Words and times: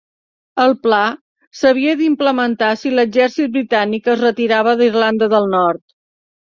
El 0.63 0.71
pla 0.85 1.01
s'havia 1.59 1.93
d'implementar 2.01 2.71
si 2.85 2.95
l'Exèrcit 2.97 3.55
Britànic 3.59 4.11
es 4.17 4.21
retirava 4.27 4.79
d'Irlanda 4.83 5.35
del 5.37 5.51
Nord. 5.57 5.85